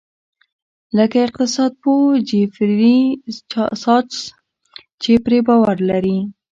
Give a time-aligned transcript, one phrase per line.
[0.97, 2.99] لکه اقتصاد پوه جیفري
[3.83, 4.19] ساچس
[5.01, 6.17] چې پرې باور لري.